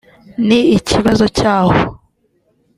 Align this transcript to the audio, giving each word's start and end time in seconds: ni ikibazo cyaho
ni 0.47 0.59
ikibazo 0.77 1.25
cyaho 1.37 1.73